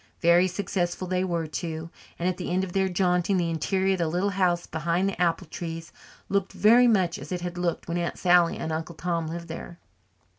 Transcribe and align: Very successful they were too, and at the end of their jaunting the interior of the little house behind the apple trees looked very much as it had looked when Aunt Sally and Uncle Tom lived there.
Very 0.19 0.47
successful 0.47 1.07
they 1.07 1.23
were 1.23 1.45
too, 1.45 1.91
and 2.17 2.27
at 2.27 2.37
the 2.37 2.49
end 2.51 2.63
of 2.63 2.73
their 2.73 2.89
jaunting 2.89 3.37
the 3.37 3.51
interior 3.51 3.93
of 3.93 3.99
the 3.99 4.07
little 4.07 4.31
house 4.31 4.65
behind 4.65 5.07
the 5.07 5.21
apple 5.21 5.45
trees 5.45 5.91
looked 6.27 6.53
very 6.53 6.87
much 6.87 7.19
as 7.19 7.31
it 7.31 7.41
had 7.41 7.55
looked 7.55 7.87
when 7.87 7.99
Aunt 7.99 8.17
Sally 8.17 8.57
and 8.57 8.71
Uncle 8.71 8.95
Tom 8.95 9.27
lived 9.27 9.47
there. 9.47 9.77